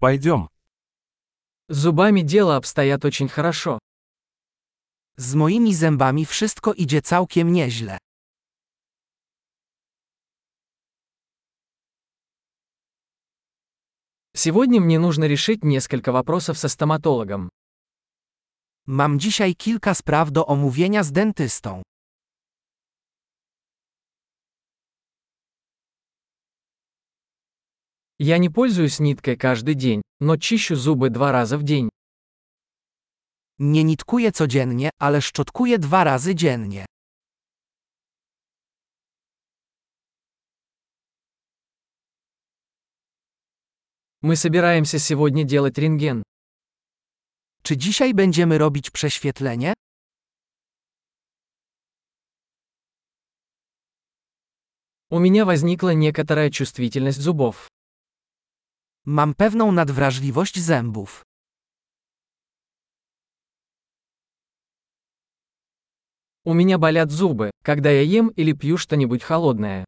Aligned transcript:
Пойдем. 0.00 0.48
С 1.68 1.76
зубами 1.76 2.20
дело 2.20 2.56
обстоят 2.56 3.04
очень 3.04 3.28
хорошо. 3.28 3.78
Z 5.16 5.34
moimi 5.34 5.74
zębami 5.74 6.24
wszystko 6.24 6.72
idzie 6.72 7.02
całkiem 7.02 7.52
nieźle. 7.52 7.98
Сегодня 14.36 14.80
мне 14.80 14.98
нужно 15.00 15.24
решить 15.24 15.64
несколько 15.64 16.12
вопросов 16.12 16.58
со 16.58 16.68
стоматологом. 16.68 17.48
Mam 18.86 19.18
dzisiaj 19.18 19.54
kilka 19.54 19.94
spraw 19.94 20.30
do 20.30 20.46
omówienia 20.46 21.02
z 21.02 21.12
dentystą. 21.12 21.82
Я 28.20 28.38
не 28.38 28.48
пользуюсь 28.48 28.98
ниткой 28.98 29.36
каждый 29.36 29.74
день, 29.74 30.02
но 30.18 30.36
чищу 30.36 30.74
зубы 30.74 31.08
два 31.08 31.30
раза 31.30 31.56
в 31.56 31.62
день. 31.62 31.88
Nie 33.58 33.84
nitkuję 33.84 34.32
codziennie, 34.32 34.90
ale 34.98 35.20
szczotkuję 35.22 35.78
dwa 35.78 36.04
razy 36.04 36.34
dziennie. 36.34 36.86
Мы 44.20 44.34
собираемся 44.34 44.98
сегодня 44.98 45.44
делать 45.44 45.78
рентген. 45.78 46.22
Czy 47.62 47.76
dzisiaj 47.76 48.14
będziemy 48.14 48.58
robić 48.58 48.90
prześwietlenie? 48.90 49.74
У 55.10 55.18
меня 55.20 55.44
возникла 55.44 55.94
некоторая 55.94 56.50
чувствительность 56.50 57.20
зубов. 57.20 57.68
Mam 59.07 59.33
pewną 59.33 59.71
nadwrażliwość 59.71 60.59
zębów. 60.59 61.23
У 66.45 66.53
меня 66.53 66.77
болят 66.77 67.09
зубы, 67.11 67.51
когда 67.63 67.89
я 67.89 68.01
ем 68.01 68.27
или 68.29 68.51
пью 68.53 68.77
что-нибудь 68.77 69.23
холодное. 69.23 69.85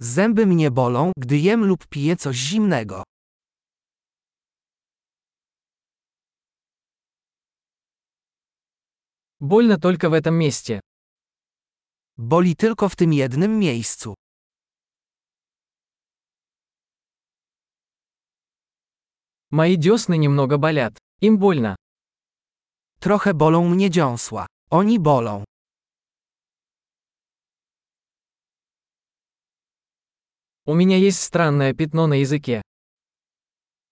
Zęby 0.00 0.46
mnie 0.46 0.70
bolą, 0.70 1.12
gdy 1.16 1.38
jem 1.38 1.64
lub 1.64 1.86
piję 1.86 2.16
coś 2.16 2.36
zimnego. 2.36 3.02
Больно 9.40 9.78
только 9.78 10.10
в 10.10 10.14
этом 10.14 10.34
месте. 10.34 10.80
Boli 12.16 12.56
tylko 12.56 12.88
w 12.88 12.96
tym 12.96 13.12
jednym 13.12 13.58
miejscu. 13.58 14.14
Мои 19.52 19.76
десны 19.76 20.16
немного 20.18 20.58
болят. 20.58 20.98
Им 21.20 21.38
больно. 21.38 21.76
Trochę 23.00 23.34
bolą 23.34 23.68
mnie 23.68 23.90
dziąsła. 23.90 24.46
Oni 24.70 24.98
bolą. 24.98 25.44
У 30.66 30.74
меня 30.74 30.96
есть 30.98 31.22
странное 31.22 31.72
пятно 31.72 32.06
на 32.06 32.14
языке. 32.14 32.62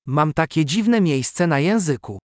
Mam 0.06 0.32
takie 0.32 0.64
dziwne 0.64 1.00
miejsce 1.00 1.46
na 1.46 1.58
języku. 1.58 2.18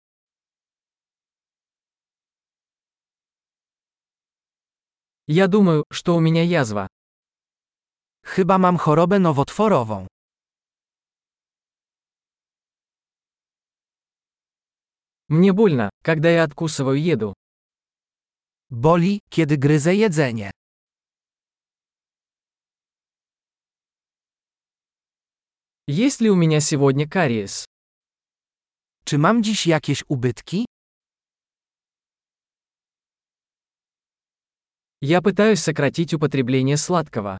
Я 5.27 5.47
думаю, 5.47 5.85
что 5.91 6.15
у 6.15 6.19
меня 6.19 6.43
язва. 6.43 6.87
Chyba 8.25 8.57
mam 8.57 8.77
chorobę 8.77 9.19
nowotworową. 9.19 10.07
Мне 15.27 15.53
больно, 15.53 15.89
когда 16.03 16.29
я 16.29 16.43
откусываю 16.43 17.01
еду. 17.01 17.33
Boli, 18.71 19.19
kiedy 19.29 19.57
gryzę 19.57 19.95
jedzenie. 19.95 20.51
Есть 25.87 26.21
ли 26.21 26.29
у 26.29 26.35
меня 26.35 26.59
сегодня 26.61 27.07
кариес? 27.09 27.65
Czy 29.05 29.17
mam 29.17 29.43
dziś 29.43 29.67
jakieś 29.67 30.03
ubytki? 30.07 30.65
Я 35.01 35.21
пытаюсь 35.21 35.61
сократить 35.63 36.13
употребление 36.13 36.77
сладкого. 36.77 37.37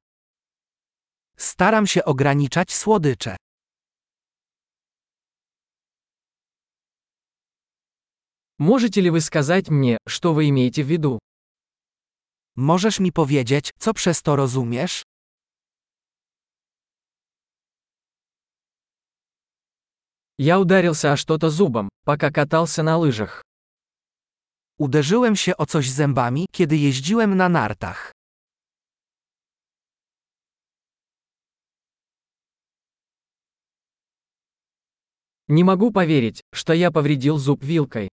Staram 1.38 1.88
się 1.88 2.06
ograniczać 2.06 2.74
słodycze. 2.74 3.38
Можете 8.59 9.01
ли 9.01 9.11
вы 9.11 9.21
сказать 9.21 9.69
мне, 9.69 9.99
что 10.07 10.33
вы 10.33 10.49
имеете 10.49 10.85
в 10.85 10.87
виду? 10.87 11.19
Możesz 12.57 13.01
mi 13.01 13.13
powiedzieć, 13.13 13.71
co 13.79 13.93
przez 13.95 14.23
to 14.23 14.37
rozumiesz? 14.37 15.03
Я 20.39 20.61
ударился 20.61 21.13
о 21.13 21.17
что-то 21.17 21.51
зубом, 21.51 21.89
пока 22.05 22.31
катался 22.31 22.83
на 22.83 22.97
лыжах. 22.97 23.43
Uderzyłem 24.79 25.37
się 25.37 25.57
o 25.57 25.67
coś 25.67 25.91
zębami, 25.91 26.47
kiedy 26.53 26.77
jeździłem 26.77 27.37
na 27.37 27.49
nartach. 27.49 28.13
Не 35.49 35.65
могу 35.65 35.93
поверить, 35.93 36.41
что 36.53 36.73
я 36.73 36.91
повредил 36.91 37.39
зуб 37.39 37.63
вилкой. 37.63 38.09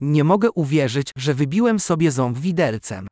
Nie 0.00 0.24
mogę 0.24 0.50
uwierzyć, 0.52 1.10
że 1.16 1.34
wybiłem 1.34 1.80
sobie 1.80 2.10
ząb 2.10 2.38
widelcem. 2.38 3.08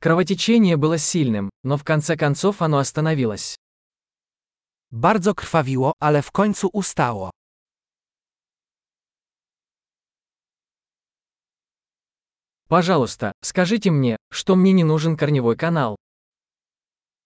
Кровотечение 0.00 0.76
было 0.76 0.96
сильным, 0.96 1.50
но 1.64 1.76
в 1.76 1.84
конце 1.84 2.16
концов 2.16 2.62
оно 2.62 2.78
остановилось. 2.78 3.56
Bardzo 4.90 5.34
krwawiło, 5.34 5.92
ale 6.00 6.22
w 6.22 6.30
końcu 6.30 6.68
ustało. 6.72 7.30
Пожалуйста, 12.68 13.32
скажите 13.42 13.90
мне, 13.90 14.16
что 14.30 14.54
мне 14.54 14.72
не 14.72 14.84
нужен 14.84 15.16
корневой 15.16 15.56
канал. 15.56 15.96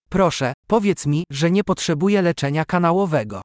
Proszę, 0.08 0.52
powiedz 0.66 1.06
mi, 1.06 1.24
że 1.30 1.50
nie 1.50 1.64
potrzebuję 1.64 2.22
leczenia 2.22 2.64
kanałowego. 2.64 3.42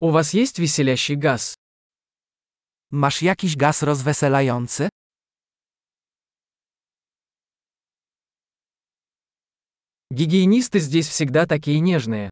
У 0.00 0.10
вас 0.10 0.34
есть 0.34 0.58
веселящий 0.58 1.16
газ? 1.16 1.54
Masz 2.90 3.22
jakiś 3.22 3.56
gaz 3.56 3.82
rozweselający? 3.82 4.88
Гигиенисты 10.10 10.78
здесь 10.78 11.08
всегда 11.08 11.46
такие 11.46 11.80
нежные. 11.80 12.30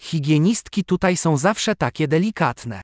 Higienistki 0.00 0.84
tutaj 0.84 1.16
są 1.16 1.36
zawsze 1.36 1.74
takie 1.74 2.08
delikatne. 2.08 2.80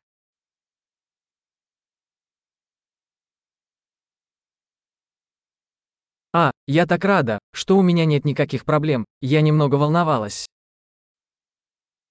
А, 6.34 6.52
я 6.68 6.86
так 6.86 7.06
рада, 7.06 7.40
что 7.54 7.78
у 7.78 7.82
меня 7.82 8.06
нет 8.06 8.26
никаких 8.26 8.66
проблем, 8.66 9.06
я 9.22 9.42
немного 9.42 9.76
волновалась. 9.76 10.46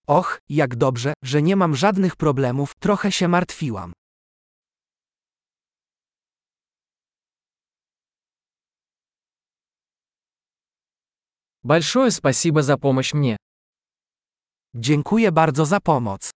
Och, 0.07 0.41
jak 0.49 0.77
dobrze, 0.77 1.15
że 1.23 1.43
nie 1.43 1.57
mam 1.57 1.75
żadnych 1.75 2.17
problemów, 2.17 2.75
trochę 2.81 3.13
się 3.13 3.29
martwiłam. 3.29 3.93
Большое 11.63 12.11
спасибо 12.11 12.63
за 12.63 12.79
помощь 12.79 13.15
мне. 13.15 13.37
Dziękuję 14.75 15.33
bardzo 15.33 15.67
za 15.67 15.81
pomoc. 15.81 16.31